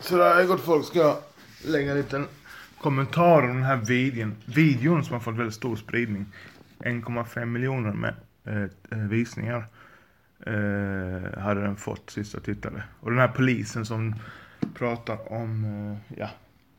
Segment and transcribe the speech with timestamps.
[0.00, 1.16] Sådär gott folk ska jag
[1.64, 2.26] lägga en liten
[2.80, 6.26] kommentar om den här videon, videon som har fått väldigt stor spridning.
[6.78, 9.66] 1,5 miljoner med eh, eh, visningar
[10.46, 12.82] eh, hade den fått sista tittare.
[13.00, 14.14] Och den här polisen som
[14.74, 16.30] pratar om eh, ja,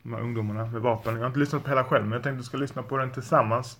[0.04, 1.14] de här ungdomarna med vapen.
[1.14, 2.98] Jag har inte lyssnat på hela själv men jag tänkte att jag ska lyssna på
[2.98, 3.78] den tillsammans.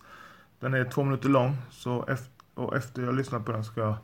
[0.60, 3.96] Den är två minuter lång så efter, och efter jag lyssnat på den ska jag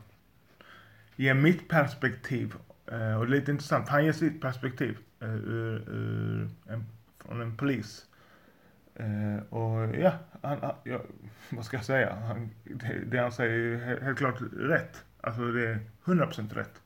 [1.16, 2.54] ge mitt perspektiv.
[2.86, 6.84] Eh, och det är lite intressant, han ger sitt perspektiv Eh, ur, ur en,
[7.18, 8.06] från en polis.
[8.94, 11.00] Eh, och ja, han, han, ja,
[11.50, 12.14] vad ska jag säga?
[12.14, 15.04] Han, det, det han säger är helt, helt klart rätt.
[15.20, 16.82] Alltså det är 100% rätt.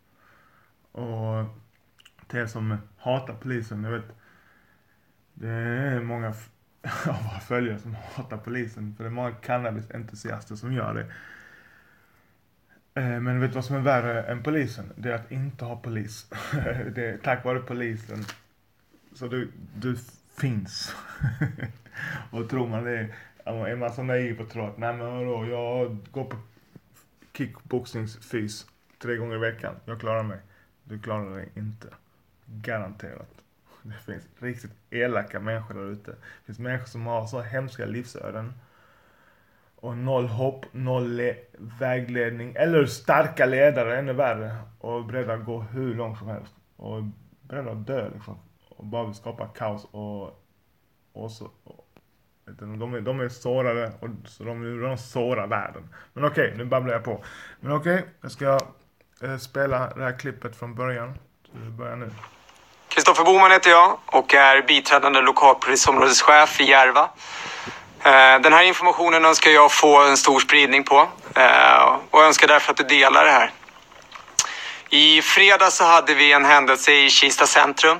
[0.92, 1.44] Och
[2.26, 4.16] till er som hatar polisen, jag vet
[5.34, 6.28] det är många
[7.08, 8.94] av våra följare som hatar polisen.
[8.96, 11.06] För det är många cannabisentusiaster som gör det.
[12.94, 14.92] Eh, men vet du vad som är värre än polisen?
[14.96, 16.26] Det är att inte ha polis.
[16.94, 18.24] Det är tack vare polisen.
[19.14, 19.96] Så du, du
[20.36, 20.94] finns.
[22.30, 23.08] och tror man det,
[23.44, 26.36] är man så naiv och tror att nej men vadå, jag går på
[27.32, 28.66] kickboxningsfys
[28.98, 29.74] tre gånger i veckan.
[29.84, 30.38] Jag klarar mig.
[30.84, 31.88] Du klarar dig inte.
[32.46, 33.42] Garanterat.
[33.82, 36.10] Det finns riktigt elaka människor där ute.
[36.10, 38.52] Det finns människor som har så hemska livsöden.
[39.82, 41.36] Och noll hopp, noll le-
[41.80, 42.54] vägledning.
[42.56, 44.56] Eller starka ledare, ännu värre.
[44.80, 46.52] Och beredda att gå hur långt som helst.
[46.76, 47.02] Och
[47.42, 48.38] beredda att dö liksom.
[48.68, 50.42] Och bara vill skapa kaos och...
[51.12, 51.44] Och så...
[51.64, 51.88] Och,
[52.44, 55.94] du, de, är, de är sårade, och, så de, de sårar världen.
[56.12, 57.24] Men okej, nu babblar jag på.
[57.60, 58.58] Men okej, jag ska
[59.22, 61.18] eh, spela det här klippet från början.
[61.46, 62.10] Så vi börjar nu.
[62.88, 67.10] Kristoffer Boman heter jag och är biträdande lokalpolisområdeschef i Järva.
[68.04, 72.70] Eh, den här informationen önskar jag få en stor spridning på eh, och önskar därför
[72.70, 73.50] att du delar det här.
[74.90, 77.98] I fredags så hade vi en händelse i Kista centrum.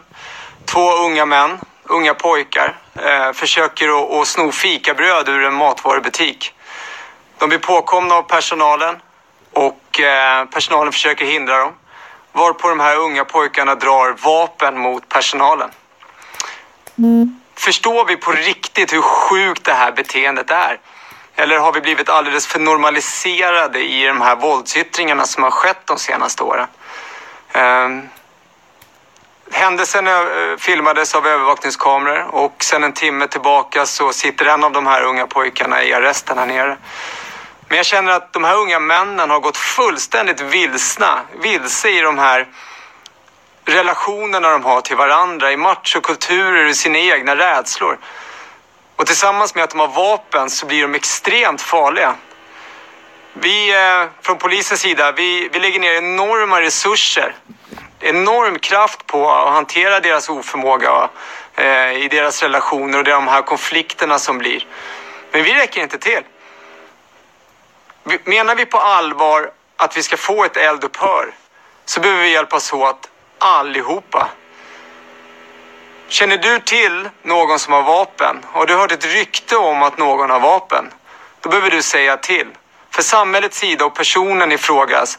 [0.64, 6.54] Två unga män, unga pojkar, eh, försöker att, sno fikabröd ur en matvarubutik.
[7.38, 8.96] De blir påkomna av personalen
[9.52, 10.00] och
[10.52, 11.72] personalen försöker hindra dem.
[12.32, 15.70] Varpå de här unga pojkarna drar vapen mot personalen.
[16.98, 17.41] Mm.
[17.54, 20.80] Förstår vi på riktigt hur sjukt det här beteendet är?
[21.36, 25.98] Eller har vi blivit alldeles för normaliserade i de här våldsyttringarna som har skett de
[25.98, 26.66] senaste åren?
[27.52, 28.08] Ehm,
[29.54, 30.08] Händelsen
[30.58, 35.26] filmades av övervakningskameror och sen en timme tillbaka så sitter en av de här unga
[35.26, 36.76] pojkarna i arresten här nere.
[37.68, 42.18] Men jag känner att de här unga männen har gått fullständigt vilsna, vilse i de
[42.18, 42.48] här
[43.64, 47.98] relationerna de har till varandra, i machokulturer, och sina egna rädslor.
[48.96, 52.14] Och tillsammans med att de har vapen så blir de extremt farliga.
[53.32, 57.34] Vi eh, från polisens sida, vi, vi lägger ner enorma resurser,
[58.00, 61.08] enorm kraft på att hantera deras oförmåga
[61.54, 64.66] eh, i deras relationer och de här konflikterna som blir.
[65.30, 66.22] Men vi räcker inte till.
[68.24, 71.34] Menar vi på allvar att vi ska få ett eldupphör
[71.84, 73.08] så behöver vi hjälpas åt
[73.42, 74.28] allihopa.
[76.08, 79.98] Känner du till någon som har vapen och du har hört ett rykte om att
[79.98, 80.90] någon har vapen,
[81.40, 82.46] då behöver du säga till.
[82.90, 85.18] För samhällets sida och personen i frågas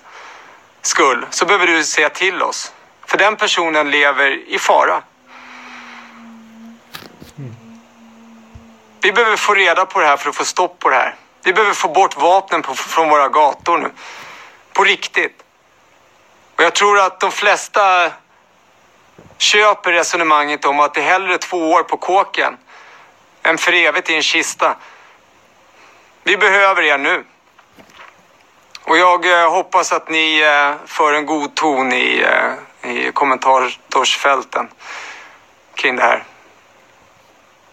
[0.81, 2.73] skull så behöver du säga till oss.
[3.05, 5.01] För den personen lever i fara.
[9.01, 11.15] Vi behöver få reda på det här för att få stopp på det här.
[11.43, 13.91] Vi behöver få bort vapnen på, från våra gator nu.
[14.73, 15.42] På riktigt.
[16.63, 18.11] Och jag tror att de flesta
[19.37, 22.57] köper resonemanget om att det är hellre två år på kåken
[23.41, 24.75] än för evigt i en kista.
[26.23, 27.25] Vi behöver er nu.
[28.83, 32.25] Och jag eh, hoppas att ni eh, för en god ton i,
[32.81, 34.69] eh, i kommentarsfälten
[35.75, 36.23] kring det här.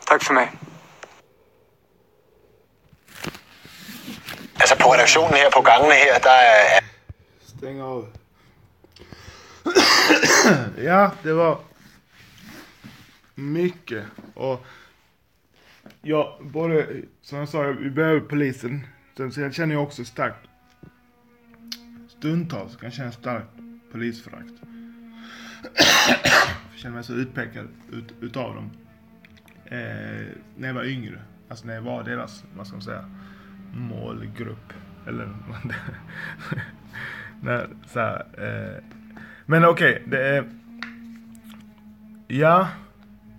[0.05, 0.51] Tack för mig.
[4.61, 6.85] Altså på redaktionen her på gangene her, der er
[7.59, 8.20] Stäng av.
[10.85, 11.61] ja, det var
[13.35, 14.05] mycket.
[14.35, 14.67] Och
[16.03, 16.87] jag, både
[17.23, 18.87] som jag sa, vi behöver polisen.
[19.17, 20.49] Sen så jag känner jag också starkt,
[22.09, 23.51] stundtals kan jag känna starkt
[23.93, 24.53] polisförakt.
[26.71, 28.71] jag känner mig så utpekad ut, utav dem.
[29.65, 30.27] Eh,
[30.57, 31.23] när jag var yngre.
[31.49, 33.11] Alltså när jag var deras, vad ska man säga,
[33.75, 34.73] målgrupp.
[35.07, 35.27] Eller
[37.43, 39.00] när, så här, eh,
[39.51, 40.45] men okej, det är...
[42.29, 42.69] Ja.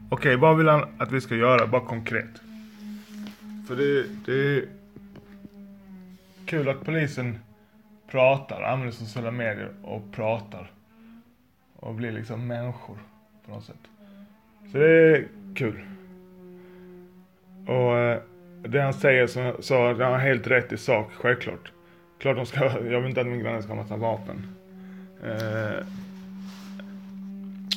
[0.09, 1.67] Okej, vad vill han att vi ska göra?
[1.67, 2.41] Bara konkret.
[3.67, 4.65] För det, det är
[6.45, 7.39] kul att polisen
[8.07, 10.71] pratar, använder sociala medier och pratar.
[11.75, 12.97] Och blir liksom människor
[13.45, 13.89] på något sätt.
[14.71, 15.85] Så det är kul.
[17.67, 18.21] Och eh,
[18.61, 21.71] det han säger så, så det har han helt rätt i sak, självklart.
[22.19, 24.55] Klart de ska, jag vill inte att min granne ska ha massa vapen.
[25.23, 25.85] Eh,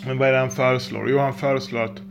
[0.07, 1.11] men vad är det han föreslår?
[1.11, 2.03] Jo, han föreslår att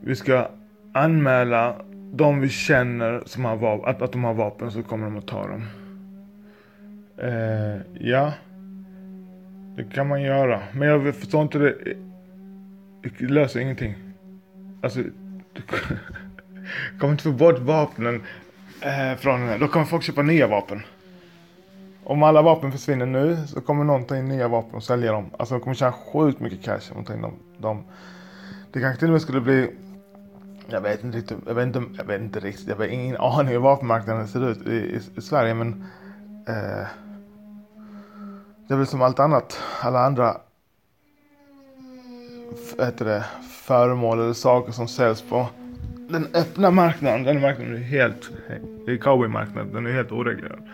[0.00, 0.48] vi ska
[0.92, 1.76] anmäla
[2.12, 5.26] de vi känner som har vapen, att, att de har vapen så kommer de att
[5.26, 5.66] ta dem.
[7.18, 8.32] Eh, ja.
[9.76, 10.60] Det kan man göra.
[10.72, 11.74] Men jag förstår inte det.
[13.02, 13.94] Det löser ingenting.
[14.82, 14.98] Alltså.
[15.52, 15.62] Du
[16.98, 18.22] kommer inte få bort vapnen
[18.80, 20.82] eh, från Då kommer folk köpa nya vapen.
[22.04, 25.30] Om alla vapen försvinner nu så kommer någon ta in nya vapen och sälja dem.
[25.38, 27.34] Alltså de kommer tjäna sjukt mycket cash om de tar in dem.
[27.58, 27.84] De,
[28.72, 29.70] Det kanske till och med skulle bli
[30.68, 33.52] jag vet inte riktigt, jag vet inte, jag vet inte riktigt, jag har ingen aning
[33.52, 35.84] hur vapenmarknaden ser ut i, i, i Sverige men
[36.48, 36.86] eh,
[38.68, 40.36] det är väl som allt annat, alla andra
[42.76, 45.46] vad heter det, föremål eller saker som säljs på
[46.08, 47.22] den öppna marknaden.
[47.22, 48.30] Den marknaden är helt,
[48.86, 50.68] det är cowboymarknaden, den är helt oreglerad.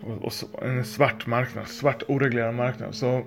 [0.00, 2.94] Och, och en svart marknad, svart oreglerad marknad.
[2.94, 3.24] Så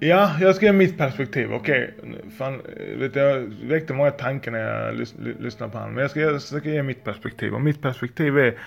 [0.00, 1.52] Ja, jag ska ge mitt perspektiv.
[1.52, 2.30] Okej, okay.
[2.30, 2.62] fan,
[2.98, 5.94] vet jag väckte många tankar när jag lys lyssnade på honom.
[5.94, 7.54] Men jag ska, jag ska ge mitt perspektiv.
[7.54, 8.58] Och mitt perspektiv är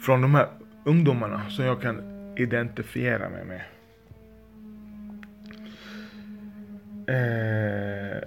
[0.00, 0.48] från de här
[0.84, 2.00] ungdomarna som jag kan
[2.36, 3.60] identifiera mig med.
[7.08, 8.18] Eh,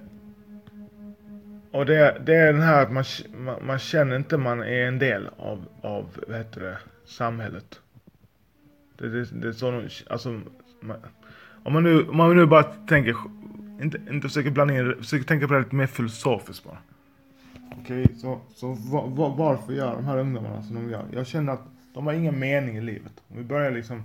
[1.73, 3.03] och det, det, är den här att man,
[3.33, 7.79] man, man, känner inte man är en del av, av vad heter det, samhället.
[8.97, 10.41] Det, det, det är så, alltså,
[10.79, 10.97] man,
[11.63, 13.15] om man nu, om man nu bara tänker,
[13.81, 16.77] inte, inte försöker blanda in, försöker tänka på det lite mer filosofiskt bara.
[17.81, 21.05] Okej, okay, så, så var, var, varför gör de här ungdomarna som de gör?
[21.11, 23.13] Jag känner att de har ingen mening i livet.
[23.27, 24.03] Om vi börjar liksom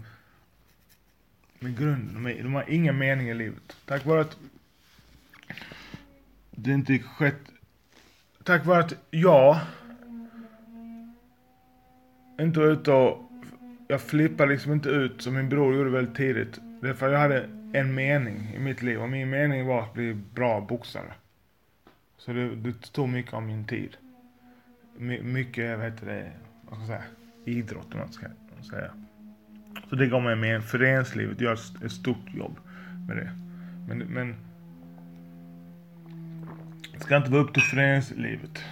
[1.59, 2.25] med grunden.
[2.25, 3.76] De, de har ingen mening i livet.
[3.87, 4.37] Tack vare att
[6.50, 7.53] det inte skett.
[8.49, 9.59] Tack vare att jag
[12.41, 13.31] inte var ute och
[13.89, 16.59] jag flippade liksom inte ut som min bror gjorde väldigt tidigt.
[16.83, 19.83] Det är för att jag hade en mening i mitt liv och min mening var
[19.83, 21.12] att bli bra boxare.
[22.19, 23.97] Så det, det tog mycket av min tid.
[24.97, 27.11] My, mycket, vad heter det, vad ska jag säga,
[27.45, 28.27] idrott om man ska
[28.71, 28.91] säga.
[29.91, 31.53] Så det gav mig med föreningslivet gör
[31.85, 32.59] ett stort jobb
[33.09, 33.31] med det.
[33.89, 34.48] Men, men
[36.99, 38.65] det ska inte vara upp till föreningslivet.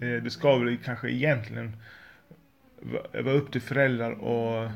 [0.00, 1.76] Eh, det ska väl kanske egentligen
[3.12, 4.70] vara upp till föräldrar och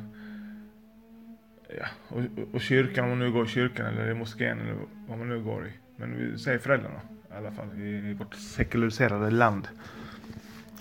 [1.69, 2.23] ja, och,
[2.55, 4.77] och kyrkan, om man nu går i kyrkan eller i moskén eller
[5.09, 5.71] vad man nu går i.
[5.97, 7.01] Men vi säger föräldrarna
[7.31, 9.69] i alla fall i, i vårt sekulariserade land.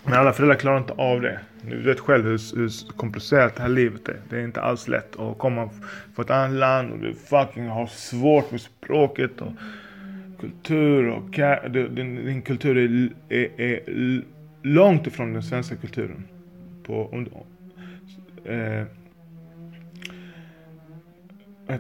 [0.04, 1.40] Men alla föräldrar klarar inte av det.
[1.62, 4.22] Du vet själv hur, hur komplicerat det här livet är.
[4.30, 5.70] Det är inte alls lätt att komma
[6.16, 9.52] från ett annat land och du fucking har svårt med språket och
[10.40, 11.40] kultur och
[11.72, 14.22] din, din kultur är, är, är,
[14.62, 16.28] långt ifrån den svenska kulturen.
[16.84, 17.28] På, om,
[18.46, 18.84] eh,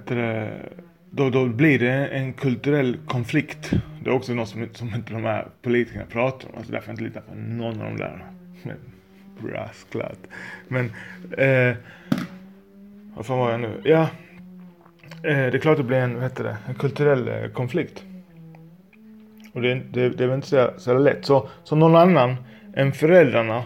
[0.07, 0.49] det,
[1.09, 3.71] då, då blir det en kulturell konflikt.
[4.03, 6.55] Det är också något som, som inte de här politikerna pratar om.
[6.57, 8.25] Alltså därför jag inte litar på någon av de där.
[9.41, 10.19] Brasklatt.
[10.67, 10.85] Men,
[11.37, 11.75] eh,
[13.15, 13.81] vad fan var jag nu?
[13.83, 14.01] Ja,
[15.05, 18.03] eh, det är klart det blir en, vad heter det, en kulturell eh, konflikt.
[19.55, 21.25] Och det, det, det är väl inte så, så lätt.
[21.25, 22.35] Så, så någon annan
[22.75, 23.63] än föräldrarna.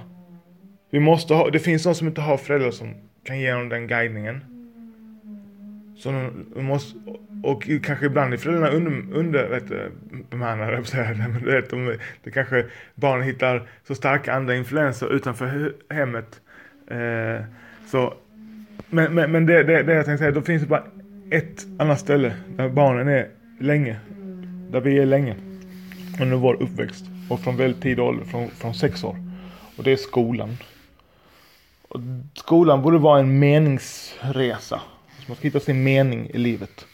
[0.92, 2.94] Vi måste ha, det finns någon som inte har föräldrar som
[3.24, 4.44] kan ge dem den guidningen.
[5.98, 7.00] Så de måste,
[7.44, 9.62] och kanske ibland är föräldrarna under, under
[11.46, 12.66] det, de, det kanske
[12.96, 16.42] barnen hittar så starka andra influenser utanför hemmet.
[16.92, 17.46] Eh,
[17.86, 18.14] så,
[18.90, 20.84] men men, men det, det, det jag tänkte säga, då finns det bara
[21.32, 23.28] ett annat ställe där barnen är
[23.60, 24.00] länge.
[24.72, 25.36] Där vi är länge.
[26.20, 27.06] Under vår uppväxt.
[27.30, 29.16] Och från väldigt tidig ålder, från, från sex år.
[29.78, 30.58] Och det är skolan.
[31.88, 32.00] Och
[32.34, 34.82] skolan borde vara en meningsresa
[35.30, 36.86] man ska hitta sin mening i livet.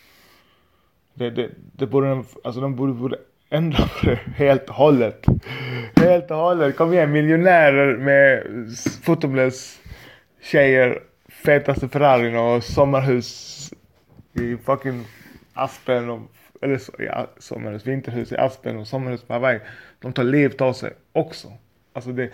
[1.14, 3.18] Det, det, det borde, alltså de borde, borde
[3.50, 5.26] ändra på det helt och hållet.
[5.96, 6.76] Helt och hållet.
[6.76, 8.44] Kom igen, miljonärer med
[9.04, 9.80] fotobless
[10.42, 13.74] tjejer, fetaste Ferrarin och sommarhus
[14.34, 15.06] i fucking
[15.54, 16.22] Aspen och
[16.66, 19.60] eller så, ja, sommarhus, vinterhus i Aspen och sommarhus på Hawaii.
[20.00, 21.48] De tar livet av sig också.
[21.94, 22.30] Alltså det,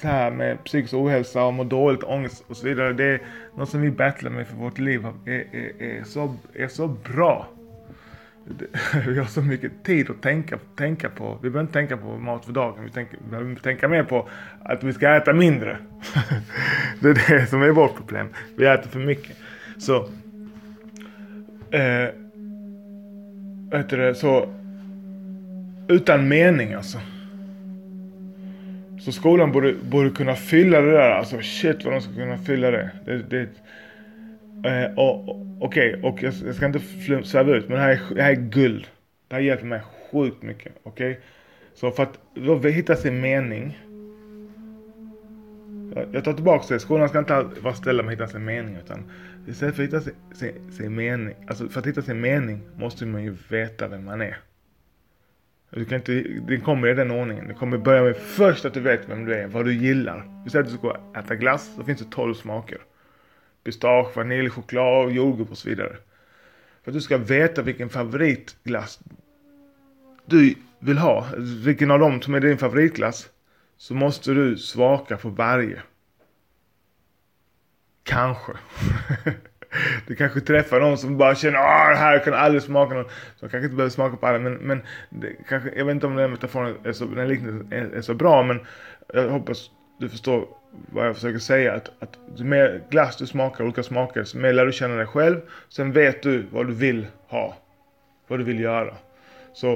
[0.00, 2.92] det här med psykisk ohälsa och må dåligt, ångest och så vidare.
[2.92, 3.20] Det är
[3.56, 7.48] något som vi battlar med för vårt liv är, är, är, så, är så bra.
[9.06, 11.38] Vi har så mycket tid att tänka, tänka på.
[11.42, 12.84] Vi behöver inte tänka på mat för dagen.
[12.84, 14.28] Vi, tänker, vi behöver tänka mer på
[14.62, 15.78] att vi ska äta mindre.
[17.00, 18.28] Det är det som är vårt problem.
[18.56, 19.36] Vi äter för mycket.
[19.78, 20.08] Så
[21.70, 22.23] eh,
[23.70, 24.48] vad heter det, så
[25.88, 26.98] utan mening alltså.
[29.00, 32.70] Så skolan borde, borde kunna fylla det där, alltså shit vad de ska kunna fylla
[32.70, 32.90] det.
[33.04, 33.40] det, det
[34.68, 36.80] eh, Okej, okay, Okej, och jag, jag ska inte
[37.24, 38.86] sväva ut, men det här, är, det här är guld.
[39.28, 39.80] Det här hjälper mig
[40.12, 41.20] sjukt mycket, okej?
[41.74, 43.78] Så för att då hitta sin mening.
[45.94, 48.76] Jag, jag tar tillbaka det, skolan ska inte vara ställa med att hitta sin mening,
[48.84, 49.10] utan
[49.46, 53.06] istället för att hitta sin, sin, sin mening, alltså för att hitta sin mening måste
[53.06, 54.38] man ju veta vem man är.
[55.70, 56.12] Du kan inte,
[56.48, 57.48] det kommer i den ordningen.
[57.48, 60.42] Det kommer börja med först att du vet vem du är, vad du gillar.
[60.44, 62.78] Vi säger att du ska äta glass, då finns det 12 smaker.
[63.64, 65.96] Pistage, vanilj, choklad, jordgubb och så vidare.
[66.82, 69.00] För att du ska veta vilken favoritglass
[70.26, 71.26] du vill ha,
[71.64, 73.28] vilken av dem som är din favoritglass,
[73.76, 75.82] så måste du smaka på varje.
[78.04, 78.52] Kanske.
[80.06, 83.04] Du kanske träffar någon som bara känner att det här kan aldrig smaka någon.
[83.36, 86.16] Som kanske inte behöver smaka på alla men, men det, kanske, jag vet inte om
[86.16, 88.60] den metaforen är så, den liknelsen är, är, så bra men
[89.14, 90.48] jag hoppas du förstår
[90.92, 91.72] vad jag försöker säga.
[91.72, 95.06] Att, att ju mer glass du smakar, olika smaker, så mer lär du känna dig
[95.06, 95.40] själv.
[95.68, 97.56] Sen vet du vad du vill ha.
[98.28, 98.94] Vad du vill göra.
[99.52, 99.72] Så,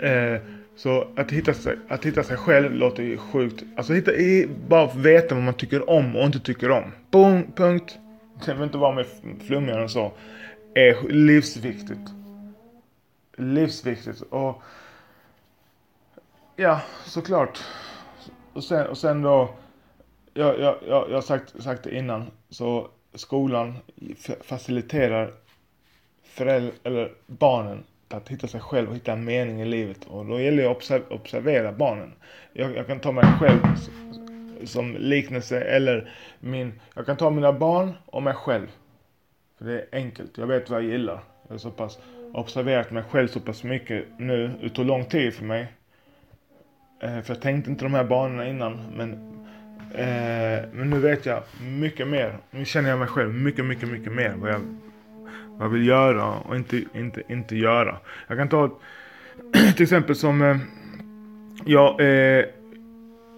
[0.00, 0.40] eh,
[0.76, 3.62] så att, hitta sig, att hitta sig själv låter ju sjukt.
[3.76, 4.12] Alltså hitta,
[4.68, 6.92] bara veta vad man tycker om och inte tycker om.
[7.10, 7.98] Boom, punkt.
[8.34, 9.06] Det behöver inte vara mer
[9.46, 10.12] flummigare än så.
[10.74, 12.10] Är livsviktigt.
[13.36, 14.22] Livsviktigt.
[14.22, 14.62] Och
[16.56, 17.58] ja, såklart.
[18.52, 19.54] Och sen, och sen då.
[20.34, 22.24] Jag, jag, jag, jag har sagt, sagt det innan.
[22.50, 23.74] Så skolan
[24.40, 25.32] faciliterar
[26.22, 27.84] föräldrar, eller barnen
[28.16, 30.04] att hitta sig själv och hitta en mening i livet.
[30.04, 32.12] Och då gäller det att observera barnen.
[32.52, 33.60] Jag, jag kan ta mig själv
[34.64, 38.66] som liknelse eller min, jag kan ta mina barn och mig själv.
[39.58, 41.20] För det är enkelt, jag vet vad jag gillar.
[41.42, 41.98] Jag har så pass
[42.32, 45.66] observerat mig själv så pass mycket nu, det tog lång tid för mig.
[47.00, 49.12] Eh, för jag tänkte inte de här banorna innan men,
[49.94, 52.36] eh, men nu vet jag mycket mer.
[52.50, 54.60] Nu känner jag mig själv mycket, mycket, mycket mer vad jag,
[55.56, 57.96] vad jag vill göra och inte, inte, inte göra.
[58.26, 58.78] Jag kan ta
[59.74, 60.56] till exempel som eh,
[61.64, 62.44] jag eh,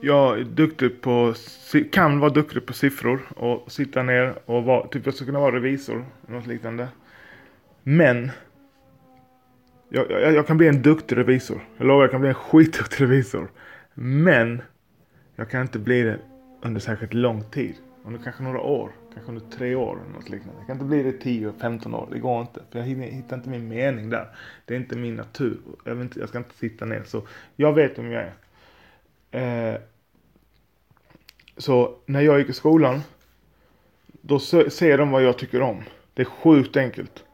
[0.01, 1.35] jag är duktig på,
[1.93, 5.57] kan vara duktig på siffror och sitta ner och vara, typ jag skulle kunna vara
[5.57, 6.89] revisor, något liknande.
[7.83, 8.31] Men,
[9.89, 11.61] jag, jag, jag, kan bli en duktig revisor.
[11.77, 13.49] Jag lovar, jag kan bli en skitduktig revisor.
[13.95, 14.63] Men,
[15.37, 16.19] jag kan inte bli det
[16.63, 17.75] under särskilt lång tid.
[18.05, 20.59] Under kanske några år, kanske under tre år eller något liknande.
[20.59, 22.61] Jag kan inte bli det 10-15 år, det går inte.
[22.71, 24.29] För jag hittar inte min mening där.
[24.65, 25.59] Det är inte min natur.
[25.85, 27.03] Jag, inte, jag ska inte sitta ner.
[27.07, 27.23] Så
[27.57, 28.33] jag vet vem jag
[29.31, 29.75] är.
[29.75, 29.81] Eh,
[31.57, 33.01] så när jag gick i skolan,
[34.07, 35.83] då ser de vad jag tycker om.
[36.15, 37.25] Det är sjukt enkelt.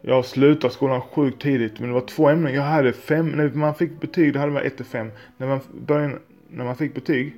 [0.00, 2.54] Jag slutade skolan sjukt tidigt, men det var två ämnen.
[2.54, 5.10] Jag hade fem, när man fick betyg, då hade man 1 till 5.
[5.36, 7.34] När man började, när man fick betyg,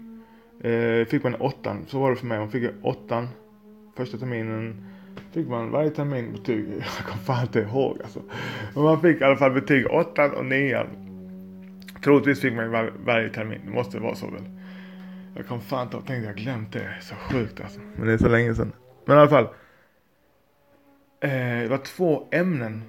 [0.61, 1.85] eh, fick man åttan.
[1.87, 2.39] Så var det för mig.
[2.39, 3.29] Man fick åttan
[3.97, 4.85] första terminen.
[5.33, 6.67] Fick man varje termin betyg.
[6.79, 8.23] Jag kommer fan inte ihåg alltså.
[8.75, 10.87] Men man fick i alla fall betyg åttan och nian.
[12.05, 13.61] Troligtvis fick man var, varje termin.
[13.65, 14.43] Det måste vara så väl.
[15.37, 16.97] Jag kom fan inte ihåg, tänkte jag glömt det.
[17.01, 17.81] Så sjukt alltså.
[17.97, 18.73] Men det är så länge sedan.
[19.05, 19.45] Men i alla fall.
[21.21, 21.31] Eh,
[21.63, 22.83] det var två ämnen.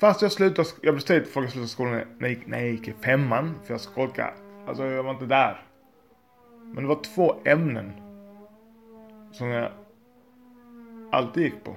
[0.00, 2.68] Fast jag slutade, jag bestämde för att jag slutade skolan när jag, gick, när jag
[2.68, 3.54] gick i femman.
[3.64, 4.32] För jag skolkade.
[4.66, 5.67] Alltså jag var inte där.
[6.74, 7.92] Men det var två ämnen.
[9.32, 9.72] Som jag
[11.12, 11.76] alltid gick på.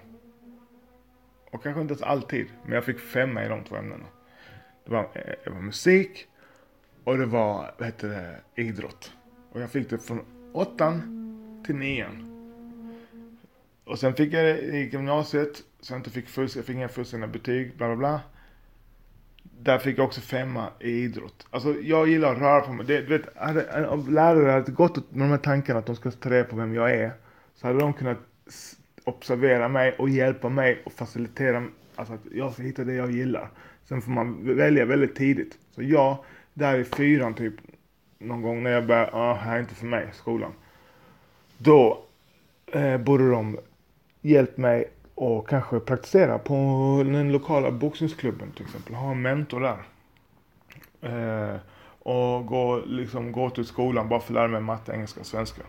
[1.51, 2.47] Och kanske inte ens alltid.
[2.63, 4.05] Men jag fick femma i de två ämnena.
[4.85, 6.27] Det var, eh, det var musik.
[7.03, 9.13] Och det var, vad heter det, idrott.
[9.51, 11.01] Och jag fick det från åttan
[11.65, 12.27] till nian.
[13.85, 15.63] Och sen fick jag det i gymnasiet.
[15.79, 18.21] Så jag inte fick fusk, jag fick inga fullständiga betyg, bla bla bla.
[19.63, 21.47] Där fick jag också femma i idrott.
[21.49, 22.85] Alltså jag gillar att röra på mig.
[22.85, 26.11] Det, du vet, hade, om lärare hade gått med de här tankarna att de ska
[26.11, 27.11] ta reda på vem jag är.
[27.55, 28.17] Så hade de kunnat
[29.03, 31.67] observera mig och hjälpa mig och facilitera.
[31.95, 33.49] Alltså att jag ska hitta det jag gillar.
[33.85, 35.57] Sen får man välja väldigt tidigt.
[35.75, 36.17] Så jag,
[36.53, 37.53] där i fyran typ,
[38.17, 40.53] någon gång när jag började, ah, här är inte för mig, skolan.
[41.57, 42.03] Då
[42.73, 43.57] eh, borde de
[44.21, 44.91] hjälpt mig
[45.21, 46.53] och kanske praktisera på
[47.05, 48.95] den lokala boxningsklubben till exempel.
[48.95, 49.77] Ha en mentor där.
[51.01, 51.55] Eh,
[51.99, 55.61] och gå, liksom, gå till skolan bara för att lära mig matte, engelska och svenska.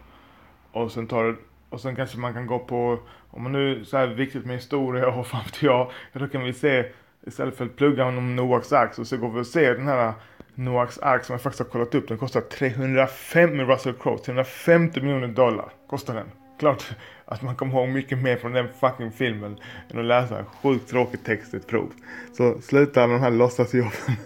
[0.73, 1.37] Och sen tar
[1.69, 2.99] och sen kanske man kan gå på,
[3.31, 6.53] om man nu så här viktigt med historia och fram till jag, då kan vi
[6.53, 6.85] se
[7.27, 10.13] istället för att plugga om Noaks ark så, så går vi och ser den här
[10.55, 12.09] Noaks ark som jag faktiskt har kollat upp.
[12.09, 14.19] Den kostar 305 med Russell Crowe.
[14.19, 19.13] 350 miljoner dollar kostar den klart att man kommer ihåg mycket mer från den fucking
[19.13, 19.59] filmen
[19.91, 21.93] än att läsa en sjukt tråkig text i ett prov.
[22.33, 24.17] Så sluta med de här låtsasjobben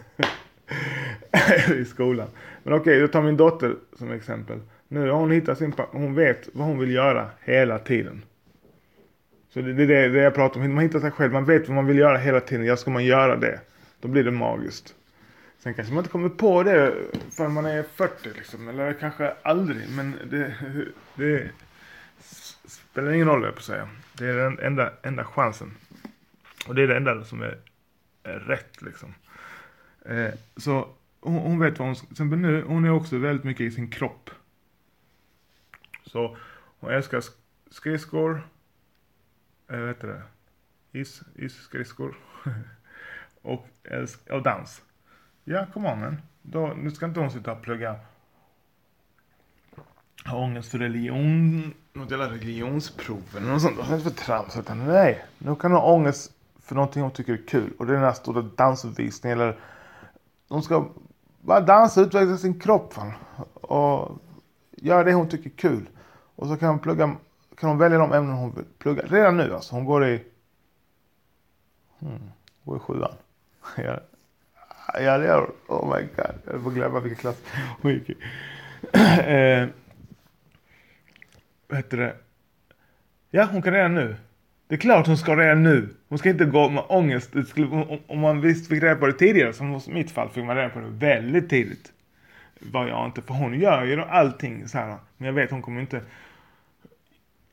[1.81, 2.29] i skolan.
[2.63, 4.61] Men okej, okay, då tar min dotter som exempel.
[4.89, 8.23] Nu har hon hittat sin hon vet vad hon vill göra hela tiden.
[9.49, 11.75] Så det, är det, det jag pratar om, man hittar sig själv, man vet vad
[11.75, 13.61] man vill göra hela tiden, ja ska man göra det.
[14.01, 14.95] Då blir det magiskt.
[15.59, 16.95] Sen kanske man inte kommer på det
[17.31, 19.83] förrän man är 40 liksom, eller kanske aldrig.
[19.97, 20.55] Men det,
[21.15, 21.51] det
[22.97, 23.89] spelar ingen roll, jag på att säga.
[24.13, 25.77] Det är den enda, enda chansen.
[26.69, 27.59] Och det är det enda som är,
[28.23, 29.15] är rätt liksom.
[30.05, 30.89] Eh, så
[31.21, 34.31] hon, hon, vet vad hon, sen nu, hon är också väldigt mycket i sin kropp.
[36.07, 36.37] Så
[36.81, 37.23] hon älskar
[37.71, 38.43] skridskor,
[39.69, 40.23] Eh, vad heter det,
[41.01, 42.17] is, isskridskor
[43.43, 44.83] och, älsk, och dans.
[45.45, 46.17] Ja, kom on man.
[46.43, 48.01] Då, nu ska inte hon sitta och plugga
[50.25, 53.77] ha ångest för religion, något jävla religionsprov eller något sånt.
[53.89, 54.57] Det är för trams?
[54.57, 57.73] Utan nej, nu kan hon ha ångest för någonting hon tycker är kul.
[57.79, 59.59] Och det är den här stora dansuppvisningen eller
[60.49, 60.89] hon ska
[61.41, 63.13] bara dansa, och utveckla sin kropp fan.
[63.53, 64.19] Och
[64.73, 65.89] göra det hon tycker är kul.
[66.37, 67.17] Och så kan hon plugga,
[67.57, 69.03] kan hon välja de ämnen hon vill plugga.
[69.03, 69.75] Redan nu alltså.
[69.75, 70.25] Hon går i,
[71.99, 72.31] hmm,
[72.65, 73.15] går i sjuan.
[73.77, 74.01] ja,
[75.01, 76.35] ja det gör Oh my god.
[76.45, 77.43] Jag får glömma vilken klass
[77.83, 78.17] hon gick i.
[78.93, 79.69] Eh,
[81.69, 82.17] vad heter det?
[83.31, 84.17] Ja, hon kan redan nu.
[84.69, 85.89] Det är klart hon ska redan nu.
[86.09, 87.31] Hon ska inte gå med ångest.
[87.49, 90.45] Skulle, om, om man visst fick reda på det tidigare, som i mitt fall fick
[90.45, 91.93] man reda på det väldigt tidigt.
[92.61, 94.97] Var jag inte, för hon gör ju allting så här.
[95.17, 96.01] Men jag vet hon kommer inte...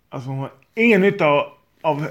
[0.10, 1.52] Alltså hon har ingen nytta av,
[1.82, 2.08] av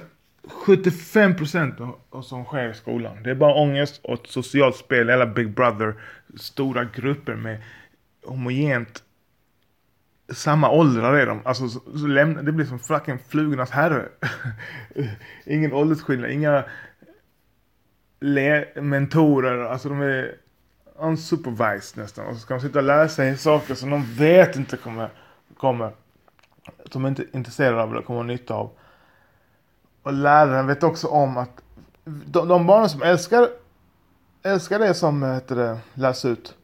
[0.49, 3.23] 75 procent av vad som sker i skolan.
[3.23, 5.95] Det är bara ångest och ett socialt spel, eller Big Brother.
[6.37, 7.63] Stora grupper med
[8.25, 9.03] homogent
[10.35, 11.41] samma åldrar är de.
[11.45, 14.09] Alltså så, så lämna, det blir som fucking flugornas herre.
[15.45, 16.65] Ingen åldersskillnad, inga
[18.75, 20.35] mentorer, alltså de är
[20.97, 22.27] unsupervised nästan.
[22.27, 25.11] Och så ska de sitta och lära sig saker som de vet inte kommer,
[25.57, 25.93] kommer
[26.91, 28.71] som de inte är intresserade av eller kommer ha nytta av.
[30.03, 31.63] Och läraren vet också om att
[32.05, 33.49] de, de barnen som älskar,
[34.43, 36.55] älskar det som heter det, läs ut.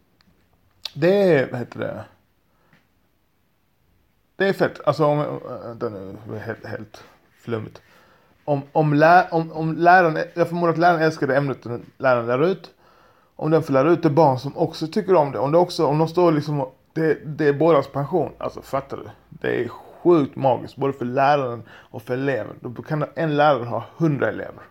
[0.95, 2.05] Det är, vad heter det,
[4.39, 4.81] det är fett.
[4.87, 7.05] Alltså om, Vänta är helt, helt
[7.41, 7.83] flummigt.
[8.45, 11.67] Om, om, lä, om, om läraren, jag förmodar att läraren älskar det ämnet
[11.99, 12.71] läraren lär ut.
[13.37, 15.39] Om den får lära ut det barn som också tycker om det.
[15.39, 18.33] Om det också, om de står liksom, det, det är bådas pension.
[18.39, 19.05] Alltså fattar du?
[19.29, 20.77] Det är sjukt magiskt.
[20.77, 22.57] Både för läraren och för eleven.
[22.61, 24.63] Då kan en lärare ha hundra elever.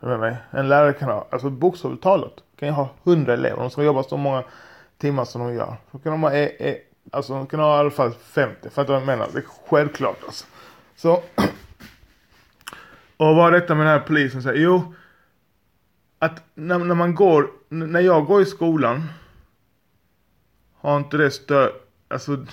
[0.00, 0.36] Är med mig?
[0.50, 3.56] En lärare kan ha, alltså bokstavligt talat, kan ju ha hundra elever.
[3.56, 4.44] De ska jobba så många
[4.98, 5.76] timmar som de gör.
[5.90, 6.78] Då kan de ha e, e,
[7.12, 8.70] Alltså hon kan ha i alla fall 50.
[8.70, 9.28] Fattar du vad jag menar?
[9.32, 10.46] Det är självklart alltså.
[10.96, 11.12] Så.
[13.16, 14.60] Och vad är detta med den här polisen säger?
[14.60, 14.94] Jo.
[16.18, 19.02] Att när, när man går, när jag går i skolan.
[20.80, 21.72] Har inte det stöd,
[22.08, 22.46] alltså.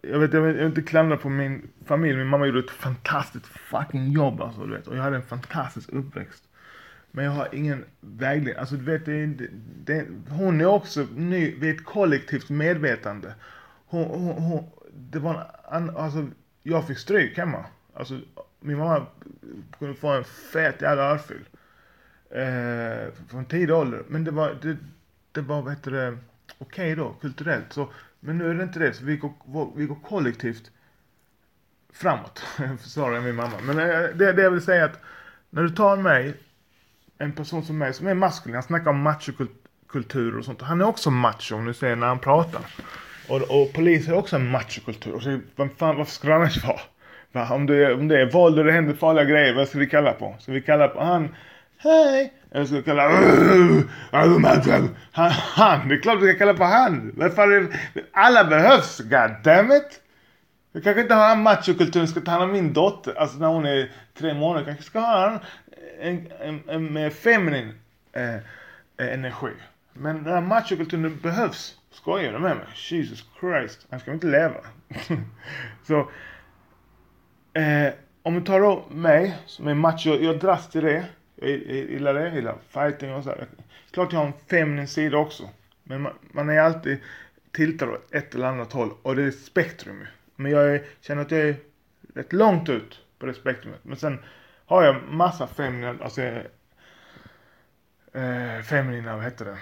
[0.00, 2.16] Jag vet, jag vill, jag vill inte klandra på min familj.
[2.16, 4.86] Min mamma gjorde ett fantastiskt fucking jobb alltså du vet.
[4.86, 6.44] Och jag hade en fantastisk uppväxt.
[7.14, 8.54] Men jag har ingen vägledning.
[8.60, 9.48] Alltså du vet, det,
[9.84, 13.34] det, hon är också ny vid ett kollektivt medvetande.
[13.86, 16.26] Hon, hon, hon, det var en, alltså,
[16.62, 17.64] jag fick stryk hemma.
[17.94, 18.20] Alltså,
[18.60, 19.06] min mamma
[19.78, 21.44] kunde få en fet jävla örfil.
[22.30, 24.02] Eh, från tidig ålder.
[24.08, 24.76] Men det var, det,
[25.32, 27.72] det var, vad heter det, okej okay då, kulturellt.
[27.72, 30.70] Så, men nu är det inte det, så vi går, vi går kollektivt
[31.92, 32.38] framåt.
[32.80, 33.56] Försvarar min mamma.
[33.62, 35.00] Men eh, det, det jag vill säga är att
[35.50, 36.34] när du tar mig
[37.22, 38.54] en person som mig som är maskulin.
[38.54, 40.62] Han snackar om machokultur och sånt.
[40.62, 42.60] Han är också macho om du ser när han pratar.
[43.28, 45.14] Och, och polis är också en machokultur.
[45.14, 46.80] Och så, vem fan, varför skulle det annars vara?
[47.32, 47.54] Va?
[47.54, 49.86] Om, det är, om det är våld och det händer farliga grejer, vad ska vi
[49.86, 50.36] kalla på?
[50.40, 51.34] Ska vi kalla på han
[51.78, 52.32] Hej!
[52.50, 53.18] Eller ska vi kalla äh,
[55.12, 57.12] han, han, det är klart vi ska kalla på han.
[57.16, 57.68] Varför
[58.12, 60.01] alla behövs, goddammit.
[60.72, 63.90] Jag kanske inte har machokulturen, ska ta hand om min dotter, alltså när hon är
[64.14, 65.40] tre månader, Jag kanske ska ha
[66.00, 67.74] en, en, en mer feminin
[68.12, 68.40] eh, eh,
[68.96, 69.52] energi.
[69.92, 71.78] Men den här machokulturen behövs.
[71.90, 72.66] Skojar du med mig?
[72.90, 73.86] Jesus Christ.
[73.90, 74.60] Han ska inte leva.
[75.86, 75.98] så.
[77.60, 80.10] Eh, om du tar då mig som är macho.
[80.10, 81.04] Jag dras till det.
[81.36, 82.22] Jag, gillar det.
[82.22, 83.46] Jag gillar fighting och så här.
[83.90, 85.48] Klart jag har en feminin sida också.
[85.82, 86.98] Men man, man är alltid
[87.52, 88.90] tiltad åt ett eller annat håll.
[89.02, 90.06] Och det är spektrum ju.
[90.42, 91.56] Men jag är, känner att jag är
[92.14, 93.84] rätt långt ut på det spektrumet.
[93.84, 94.18] Men sen
[94.66, 96.22] har jag massa feminina, alltså
[98.12, 99.58] eh, feminina, vad heter det?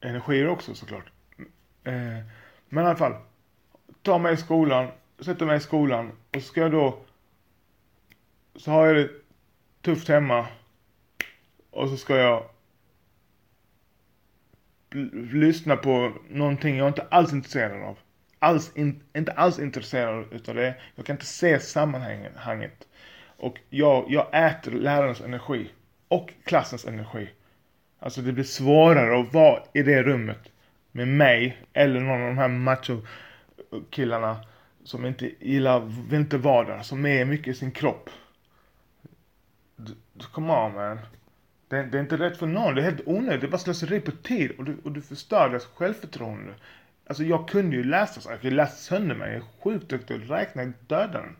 [0.00, 1.12] Energier också såklart.
[1.84, 2.18] Eh,
[2.68, 3.14] men i alla fall.
[4.02, 4.88] Ta mig i skolan.
[5.18, 6.98] sätter mig i skolan och så ska jag då
[8.54, 9.10] så har jag det
[9.82, 10.46] tufft hemma
[11.70, 12.44] och så ska jag
[15.32, 17.98] lyssna på någonting jag inte alls är intresserad av.
[18.42, 20.74] Alls in, inte alls intresserad utav det.
[20.94, 22.88] Jag kan inte se sammanhanget.
[23.36, 25.70] Och jag, jag äter lärarens energi.
[26.08, 27.30] Och klassens energi.
[27.98, 30.52] Alltså det blir svårare att vara i det rummet
[30.92, 33.00] med mig eller någon av de här macho
[33.90, 34.44] killarna
[34.84, 38.10] som inte gillar, vill inte vara där, som är mycket i sin kropp.
[40.32, 40.98] Come on man.
[41.68, 44.00] Det, det är inte rätt för någon, det är helt onödigt, det är bara slöseri
[44.00, 46.54] på tid och du, och du förstör deras självförtroende.
[47.10, 50.14] Alltså jag kunde ju läsa, så jag kunde läsa sönder mig, jag är sjukt duktig
[50.14, 51.36] att räkna döden.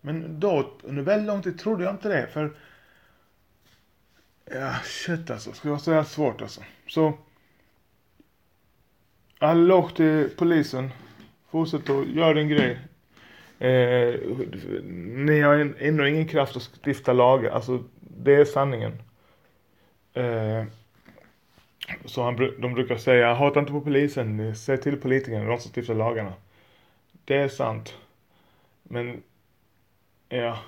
[0.00, 2.52] Men då, under väldigt lång tid trodde jag inte det, för
[4.44, 5.52] Ja, shit alltså.
[5.52, 6.60] Ska vara så här svårt alltså.
[6.88, 7.18] Så.
[9.38, 10.90] All låg till polisen.
[11.50, 12.78] Fortsätt att göra din grej.
[13.58, 14.14] Eh,
[15.14, 17.50] ni har ändå ingen kraft att stifta lagar.
[17.50, 18.92] Alltså, det är sanningen.
[20.12, 20.64] Eh,
[22.04, 24.56] så han, de brukar säga, hata inte på polisen.
[24.56, 26.32] Säg till politikerna, de som stiftar lagarna.
[27.24, 27.94] Det är sant.
[28.82, 29.22] Men,
[30.28, 30.58] ja.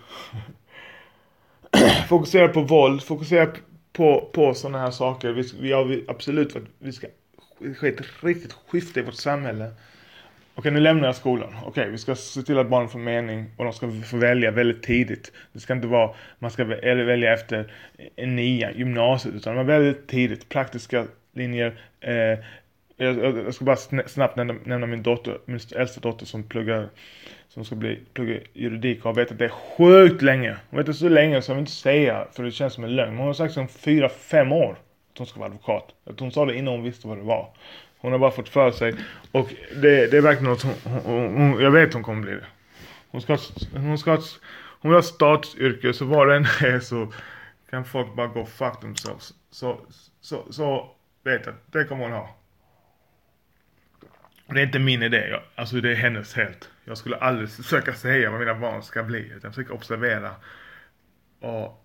[2.08, 3.52] fokusera på våld, fokusera
[3.92, 5.32] på, på sådana här saker.
[5.32, 7.06] Vi, vi har vi- absolut vi ska
[7.76, 9.70] ske ett riktigt skifte i vårt samhälle.
[10.58, 11.54] Okej, nu lämnar jag skolan.
[11.64, 14.82] Okej, vi ska se till att barnen får mening och de ska få välja väldigt
[14.82, 15.32] tidigt.
[15.52, 17.72] Det ska inte vara, man ska välja efter
[18.16, 20.48] en nia, gymnasiet, utan man väldigt tidigt.
[20.48, 21.80] Praktiska linjer.
[22.00, 22.38] Eh,
[22.96, 26.88] jag, jag ska bara snabbt nämna, nämna min dotter, min äldsta dotter som pluggar
[27.48, 30.56] som ska bli, plugga juridik och har vetat det sjukt länge.
[30.70, 32.96] Hon vet det så länge så jag vill inte säga för det känns som en
[32.96, 33.10] lögn.
[33.10, 34.76] Men hon har sagt som fyra, fem år
[35.12, 35.94] att hon ska vara advokat.
[36.10, 37.48] Att hon sa det innan hon visste vad det var.
[38.06, 38.94] Hon har bara fått för sig
[39.32, 42.46] och det, det är verkligen något hon, hon, hon, jag vet hon kommer bli det.
[43.08, 43.38] Hon ska,
[43.72, 44.20] hon ska,
[44.80, 47.12] hon vill ha statsyrke så var det än är så
[47.70, 49.34] kan folk bara gå fuck themselves.
[49.50, 49.80] Så,
[50.20, 50.90] så, så
[51.24, 52.36] vet jag, det kommer hon ha.
[54.46, 56.70] Det är inte min idé, jag, alltså det är hennes helt.
[56.84, 60.34] Jag skulle aldrig försöka säga vad mina barn ska bli, utan jag försöker observera
[61.40, 61.84] och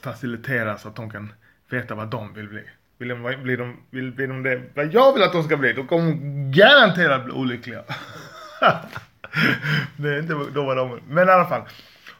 [0.00, 1.32] facilitera så att de kan
[1.68, 2.64] veta vad de vill bli.
[2.98, 5.72] Vill de, blir de, vill, vill de det vad jag vill att de ska bli,
[5.72, 7.82] då kommer de garanterat bli olyckliga.
[9.96, 11.62] det är inte då var de, men i alla fall.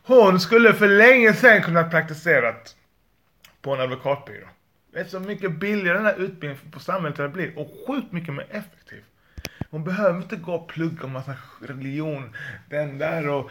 [0.03, 2.77] Hon skulle för länge sedan kunna praktiserat
[3.63, 4.47] på en advokatbyrå.
[4.93, 8.35] Det är så mycket billigare den här utbildningen på samhället det blir och sjukt mycket
[8.35, 9.03] mer effektiv.
[9.71, 11.35] Hon behöver inte gå och plugga massa
[11.69, 12.37] religion,
[12.71, 13.51] den där och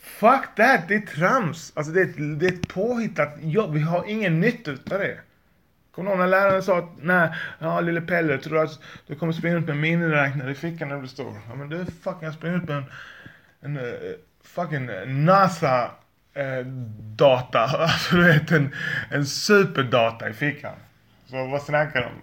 [0.00, 1.72] Fuck that, det är trams.
[1.76, 5.18] Alltså det är, ett- det är ett påhittat jobb, vi har ingen nytta utav det.
[5.94, 9.14] Kommer du ihåg när läraren sa att nej, ja lille Pelle, tror du att du
[9.14, 11.40] kommer springa ut med en miniräknare i fickan när du blir stor?
[11.48, 12.84] Ja men du fucking jag springer ut med en,
[13.60, 15.90] en uh, fucking eh, NASA
[16.34, 16.66] eh,
[17.00, 18.74] data, alltså du vet en,
[19.10, 20.74] en superdata i fickan.
[21.26, 22.22] Så vad snackar de om?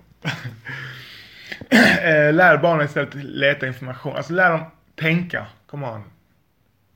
[1.73, 4.63] uh, lär barnen istället leta information, alltså lär dem
[4.95, 6.03] tänka, come on.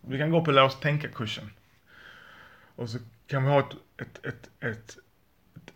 [0.02, 1.50] Vi kan gå på lär oss tänka-kursen.
[2.76, 4.98] Och så kan vi ha ett, ett, ett, ett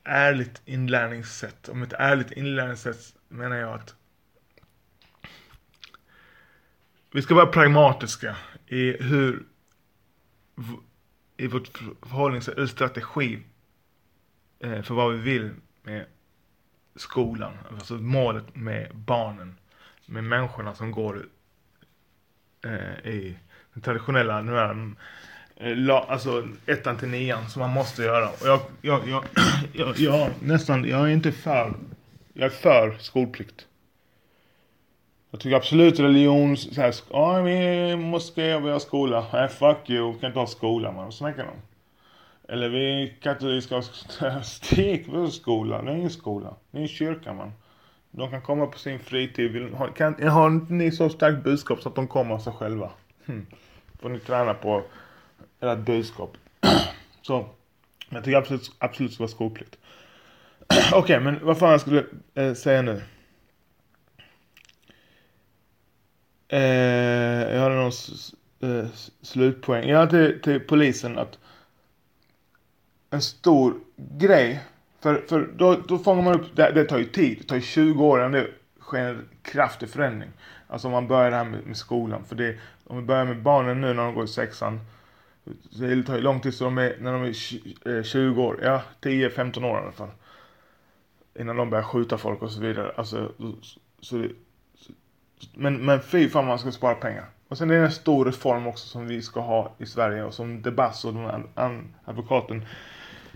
[0.08, 1.70] ärligt inlärningssätt.
[1.70, 3.96] Om ett ärligt inlärningssätt menar jag att
[7.12, 9.43] vi ska vara pragmatiska i hur
[11.38, 13.39] i vårt förhållningssätt, eller strategi
[14.60, 15.52] eh, för vad vi vill
[15.84, 16.06] med
[16.96, 17.54] skolan.
[17.72, 19.58] Alltså målet med barnen,
[20.06, 21.26] med människorna som går
[22.65, 23.38] eh, i
[23.74, 24.98] den traditionella, nu är den,
[25.60, 28.30] Eh, la, alltså ettan till nian som man måste göra.
[28.30, 29.24] Och jag, jag, jag,
[29.74, 31.74] jag, jag, nästan, jag är inte för,
[32.34, 33.65] jag är för skolplikt.
[35.32, 39.26] Jag tycker absolut religion, så här, ja vi måste vi har skola.
[39.34, 41.54] Nej fuck you, vi kan inte ha skola man, vad snackar de?
[42.54, 45.82] Eller vi katolska ha stek, vi är skola?
[45.82, 47.52] Det är ingen skola, det är en kyrka man.
[48.12, 51.82] De kan komma på sin fritid, vill, har, kan, har inte ni så starkt budskap
[51.82, 52.91] så att de kommer av sig själva?
[53.26, 53.46] Hmm.
[54.02, 54.84] Får ni träna på
[55.60, 56.38] ert budskap.
[57.22, 57.50] så,
[58.10, 59.78] jag tycker absolut, absolut ska vara skolplikt.
[60.93, 63.02] Okej, men vad fan jag skulle eh, säga nu?
[66.48, 69.89] Eh, jag hade någon s- eh, s- slutpoäng.
[69.89, 71.38] Jag till, till polisen att
[73.10, 74.63] en stor grej.
[75.00, 77.38] För, för då, då fångar man upp, det, det tar ju tid.
[77.38, 78.48] Det tar ju 20 år innan det
[78.82, 80.30] sker en kraftig förändring.
[80.67, 82.24] Alltså om man börjar det här med, med skolan.
[82.26, 84.80] För det, om vi börjar med barnen nu när de går i sexan.
[85.71, 88.60] Så det tar ju lång tid så de är, när de är 20 eh, år,
[88.63, 90.10] ja 10-15 år i alla fall.
[91.39, 92.91] Innan de börjar skjuta folk och så vidare.
[92.95, 93.55] Alltså, så,
[94.01, 94.27] så,
[94.79, 94.91] så
[95.53, 97.25] Men, men fy fan man ska spara pengar.
[97.47, 100.33] Och sen är det en stor reform också som vi ska ha i Sverige och
[100.33, 102.65] som Debass och den här advokaten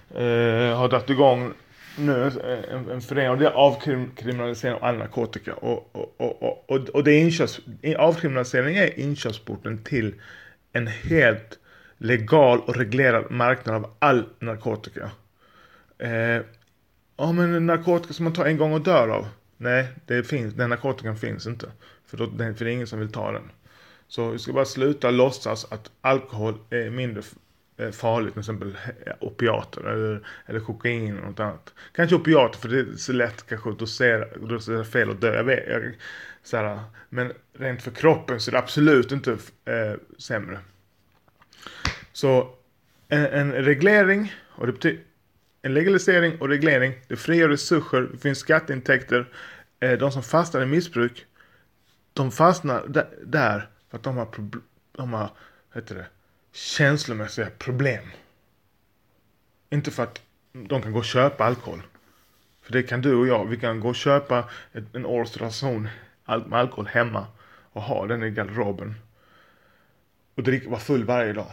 [0.10, 1.54] eh, har dragit igång
[1.98, 5.54] nu eh, en, en förening och det är avkriminalisering av all narkotika.
[5.54, 7.60] Och, och, och, och, och, och det är inköps,
[7.98, 10.16] avkriminalisering är inkörsporten till
[10.74, 11.60] en helt
[12.02, 15.12] legal och reglerad marknad av all narkotika.
[15.98, 16.42] Eh,
[17.18, 19.28] ja men narkotika som man tar en gång och dör av.
[19.58, 21.72] Nej, det finns, den narkotikan finns inte.
[22.06, 23.52] För, då, för det är ingen som vill ta den.
[24.08, 27.24] Så vi ska bara sluta låtsas att alkohol är mindre
[27.78, 31.74] eh, farligt, till exempel eh, opiater eller, eller kokain eller något annat.
[31.96, 35.36] Kanske opiater för det är så lätt kanske att dosera, dosera fel och dö.
[35.36, 35.94] Jag vet, jag,
[36.44, 39.32] så här, men rent för kroppen så är det absolut inte
[39.66, 40.60] eh, sämre.
[42.14, 42.56] Så
[43.08, 45.04] en, en reglering, och det betyder
[45.62, 49.30] en legalisering och reglering, det frigör resurser, det finns skatteintäkter.
[49.80, 51.26] Eh, de som fastnar i missbruk,
[52.14, 54.28] de fastnar där för att de har,
[54.92, 55.30] de har
[55.74, 56.06] heter det,
[56.52, 58.04] känslomässiga problem.
[59.70, 60.22] Inte för att
[60.52, 61.82] de kan gå och köpa alkohol.
[62.62, 63.46] För det kan du och jag.
[63.46, 64.50] Vi kan gå och köpa
[64.94, 65.90] en års ranson
[66.26, 67.28] med alkohol hemma
[67.74, 68.96] och ha den i garderoben.
[70.36, 71.52] Och dricka, vara full varje dag.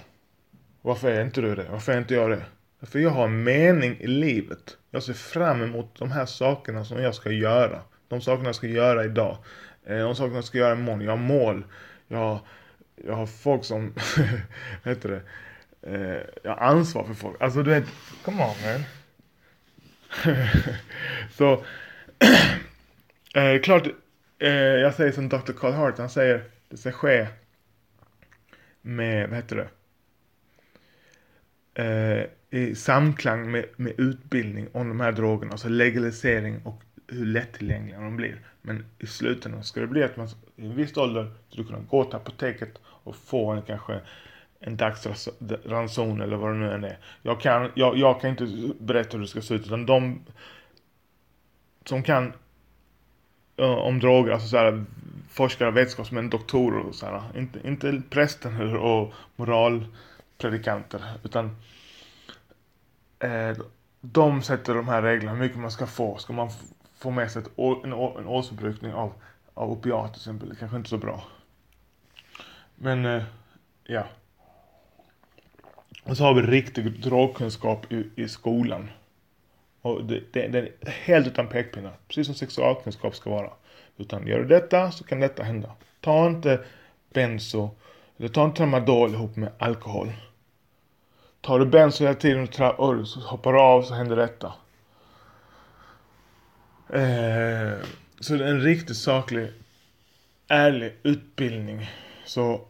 [0.89, 1.67] Varför är inte du det?
[1.71, 2.45] Varför är inte jag det?
[2.87, 4.77] För jag har en mening i livet.
[4.91, 7.81] Jag ser fram emot de här sakerna som jag ska göra.
[8.09, 9.39] De sakerna jag ska göra idag.
[9.87, 11.01] Eh, de sakerna jag ska göra imorgon.
[11.01, 11.65] Jag har mål.
[12.09, 12.41] Jag har,
[13.07, 13.95] jag har folk som,
[14.85, 15.23] vad heter det?
[15.93, 17.43] Eh, jag har ansvar för folk.
[17.43, 17.85] Alltså du vet,
[18.25, 18.85] come on man.
[21.33, 21.65] Så,
[23.41, 23.87] eh, klart,
[24.39, 25.53] eh, jag säger som Dr.
[25.53, 27.27] Carl Hart, han säger det ska ske
[28.83, 29.69] med, vad heter det?
[31.79, 38.01] Eh, i samklang med, med utbildning om de här drogerna, alltså legalisering och hur lättillgängliga
[38.01, 38.41] de blir.
[38.63, 42.05] Men i slutändan ska det bli att man i en viss ålder skulle kunna gå
[42.05, 44.01] till apoteket och få en kanske
[44.61, 46.99] en dagsranson eller vad det nu än är.
[47.23, 50.21] Jag kan, jag, jag kan inte berätta hur det ska se ut utan de
[51.85, 52.33] som kan
[53.61, 54.85] uh, om droger, alltså såhär
[55.31, 57.23] forskare, vetenskapsmän, doktorer och såhär.
[57.37, 59.15] Inte, inte prästen och
[60.39, 61.57] predikanter, utan
[63.19, 63.57] eh,
[64.01, 66.17] de sätter de här reglerna, hur mycket man ska få.
[66.17, 66.51] Ska man
[66.99, 67.51] få med sig ett,
[67.85, 69.13] en, en årsförbrukning av,
[69.55, 71.25] av opiater till exempel, det kanske inte är så bra.
[72.75, 73.23] Men, eh,
[73.85, 74.05] ja.
[76.05, 78.91] Och så har vi riktig drogkunskap i, i skolan.
[79.81, 81.97] Och det, det, det, är helt utan pekpinnar.
[82.09, 83.51] Precis som sexualkunskap ska vara.
[83.97, 85.73] Utan gör du detta så kan detta hända.
[86.01, 86.65] Ta inte
[87.13, 87.71] benzo,
[88.17, 90.13] eller ta inte tramadol ihop med alkohol.
[91.49, 94.47] Tar du benzo hela tiden och, och så hoppar av så händer detta.
[96.89, 97.87] Eh,
[98.21, 99.53] så det är en riktigt saklig,
[100.49, 101.91] ärlig utbildning.
[102.25, 102.61] Så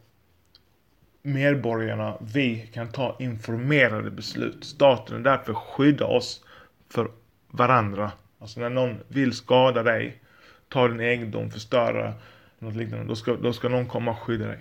[1.22, 4.64] medborgarna, vi kan ta informerade beslut.
[4.64, 6.44] Staten är därför skydda oss
[6.90, 7.10] för
[7.48, 8.12] varandra.
[8.38, 10.22] Alltså när någon vill skada dig,
[10.68, 12.14] ta din egendom, förstöra
[12.58, 13.06] något liknande.
[13.06, 14.60] Då ska, då ska någon komma och skydda dig.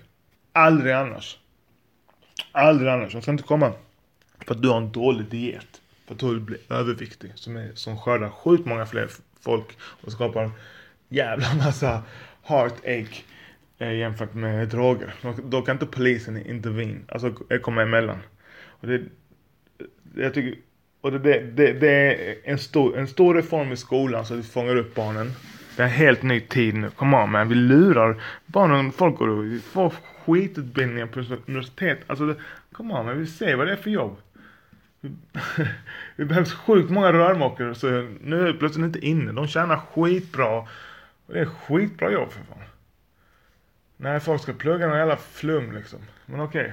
[0.52, 1.38] Aldrig annars.
[2.52, 3.12] Aldrig annars.
[3.12, 3.72] De ska inte komma
[4.48, 5.80] för att du har en dålig diet.
[6.06, 7.32] För att du blir överviktig.
[7.34, 10.52] Som, är, som skördar sjukt många fler folk och skapar en
[11.08, 12.02] jävla massa
[12.42, 13.22] heartache
[13.78, 15.14] eh, jämfört med droger.
[15.22, 18.18] Då, då kan inte polisen intervin, alltså eh, komma emellan.
[18.66, 19.02] Och det,
[20.14, 20.60] jag tycker,
[21.00, 24.42] och det, det, det är en stor, en stor reform i skolan så att vi
[24.42, 25.32] fångar upp barnen.
[25.76, 26.90] Det är en helt ny tid nu.
[26.90, 28.92] Kom on man, vi lurar barnen.
[28.92, 29.94] Folk går och får
[30.26, 31.98] skitutbildningar på universitet.
[32.06, 32.34] Alltså,
[32.72, 34.16] kom on man, vi ser vad det är för jobb.
[36.16, 37.88] Det behövs sjukt många rörmokare så
[38.20, 39.32] nu är det plötsligt inte inne.
[39.32, 40.58] De tjänar skitbra.
[41.26, 42.62] Och det är skitbra jobb för fan.
[43.96, 45.98] Nej, folk ska plugga någon jävla flum liksom.
[46.26, 46.72] Men okej.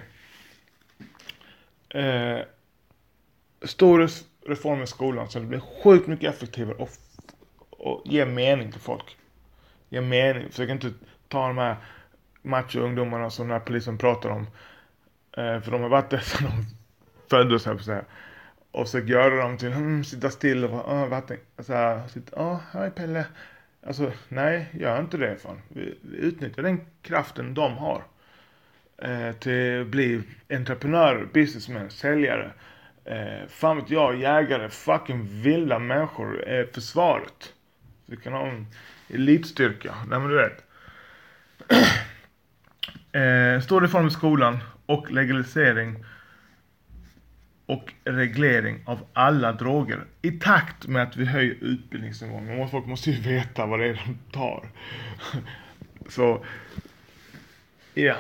[1.90, 2.02] Okay.
[2.04, 2.46] Eh,
[3.62, 4.10] stor
[4.48, 6.90] reform i skolan så det blir sjukt mycket effektivare och,
[7.70, 9.18] och ge mening till folk.
[9.90, 10.50] Ge mening.
[10.50, 10.94] Försök inte
[11.28, 11.76] ta de här
[12.42, 14.48] macho-ungdomarna som den här polisen pratar om.
[15.38, 16.66] Eh, för de har varit det sedan de
[17.30, 18.04] föddes, här på säga.
[18.72, 22.32] Och försökt göra dem till, hmm, sitta still och bara, oh, vatten, så här, sitta,
[22.36, 23.26] ja, hej Pelle.
[23.88, 25.62] Alltså, nej, gör inte det fan.
[25.68, 28.04] Vi, vi utnyttjar den kraften de har.
[28.98, 32.52] Eh, till att bli entreprenörer, businessmen, säljare.
[33.06, 36.50] Eh, fan vet jag, jägare, fucking vilda människor.
[36.50, 37.54] Eh, försvaret.
[38.06, 38.68] Så vi kan ha en
[39.10, 39.96] elitstyrka.
[40.10, 40.64] Nej men du vet.
[43.12, 46.06] eh, stor reform i skolan och legalisering
[47.66, 52.70] och reglering av alla droger i takt med att vi höjer utbildningsnivån.
[52.70, 54.70] Folk måste ju veta vad det är de tar.
[56.10, 56.46] Så,
[57.94, 58.16] ja.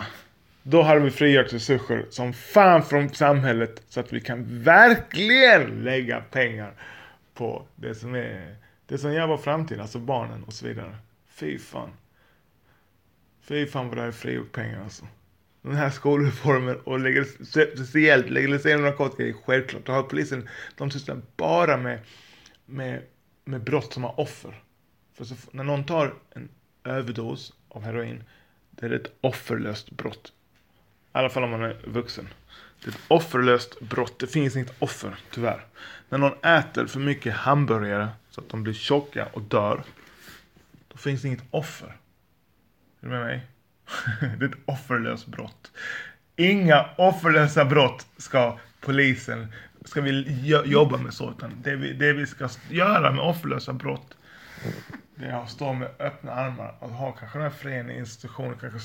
[0.64, 6.22] Då hade vi frigjort resurser som fan från samhället så att vi kan verkligen lägga
[6.22, 6.74] pengar
[7.34, 8.56] på det som är
[8.88, 10.96] det som gör vår framtid, alltså barnen och så vidare.
[11.30, 11.90] Fy fan.
[13.42, 15.06] Fy fan vad det här är frigjort pengar alltså.
[15.65, 16.99] Den här skolreformen och
[17.75, 19.86] speciellt legalisering av narkotika är självklart.
[19.86, 21.99] Då har polisen, de sysslar bara med,
[22.65, 23.01] med,
[23.45, 24.62] med brott som har offer.
[25.13, 26.49] För så, när någon tar en
[26.84, 28.23] överdos av heroin,
[28.71, 30.34] det är ett offerlöst brott.
[31.13, 32.28] I alla fall om man är vuxen.
[32.84, 34.19] Det är ett offerlöst brott.
[34.19, 35.65] Det finns inget offer, tyvärr.
[36.10, 39.84] När någon äter för mycket hamburgare så att de blir tjocka och dör.
[40.88, 41.88] Då finns det inget offer.
[41.88, 41.93] Är
[42.99, 43.41] du med mig?
[44.19, 45.71] Det är ett offerlöst brott.
[46.36, 49.48] Inga offerlösa brott ska polisen,
[49.86, 50.24] ska vi
[50.65, 51.32] jobba med så.
[51.32, 54.15] Utan det vi, det vi ska göra med offerlösa brott
[55.15, 58.80] det är att stå med öppna armar och ha kanske den här föreningen, institutionen, kanske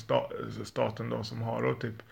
[0.65, 2.03] staten då som har då typ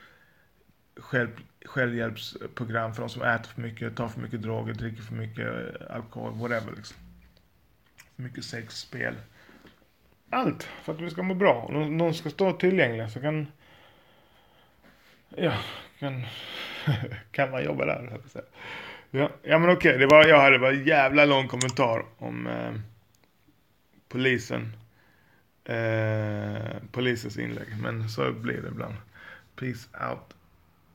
[0.96, 1.28] själv,
[1.64, 5.46] självhjälpsprogram för de som äter för mycket, tar för mycket droger, dricker för mycket
[5.90, 6.96] alkohol, whatever liksom.
[8.16, 9.14] För mycket sex, spel.
[10.30, 11.54] Allt för att vi ska må bra.
[11.54, 13.46] Och någon ska stå tillgänglig så kan...
[15.28, 15.52] Ja,
[15.98, 16.24] kan...
[17.30, 18.40] kan man jobba där, så
[19.10, 22.72] Ja, ja men okej, det var, jag hade bara en jävla lång kommentar om eh,
[24.08, 24.72] polisen.
[25.64, 27.68] Eh, polisens inlägg.
[27.82, 28.94] Men så blir det ibland.
[29.56, 30.37] Peace out.